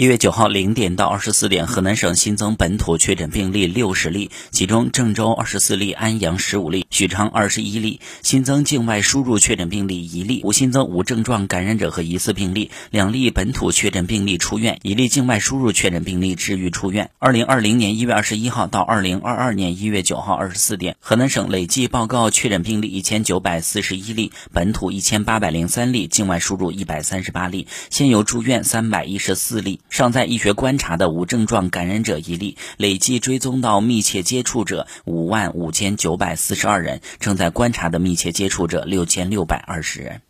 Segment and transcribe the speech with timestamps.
[0.00, 7.98] 一月九号零点到二十四点，河南省新增本土确诊病例六十例，其中郑州二十四例，安阳十五例，许昌二十一例。
[8.22, 12.70] 新增境外输入确诊病例一例，无新增无症状感染者和疑似病例。
[12.92, 17.10] 两例本土确诊病例出院，一例境外输入确诊病例治愈出院。
[17.18, 29.80] 二零二零年一月二十一号到二零二二年一月九号二十四点，河南省累计报告确诊病例一千九百四十一例，本土一千八百零三例，境外输入一百三十八例，现有住院三百一十四例。
[29.88, 40.22] 尚在医学观察的无症状感染者一例，累计追踪到密切接触者五万五千九百四十二人，正在观察的密切接触者六千六百二十人。